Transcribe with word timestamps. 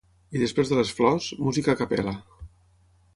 I 0.37 0.39
després 0.43 0.71
de 0.71 0.79
les 0.79 0.93
flors, 0.99 1.27
música 1.49 1.75
‘a 1.77 1.79
capella’ 1.85 2.15